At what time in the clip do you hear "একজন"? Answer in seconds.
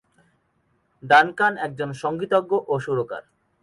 1.57-1.89